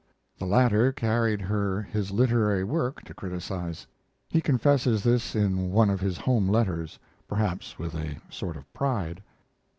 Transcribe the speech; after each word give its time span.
The 0.39 0.47
latter 0.47 0.91
carried 0.91 1.41
her 1.41 1.79
his 1.83 2.09
literary 2.09 2.63
work 2.63 3.03
to 3.03 3.13
criticize. 3.13 3.85
He 4.29 4.41
confesses 4.41 5.03
this 5.03 5.35
in 5.35 5.71
one 5.71 5.91
of 5.91 6.01
his 6.01 6.17
home 6.17 6.49
letters, 6.49 6.97
perhaps 7.27 7.77
with 7.77 7.93
a 7.93 8.17
sort 8.31 8.57
of 8.57 8.73
pride. 8.73 9.21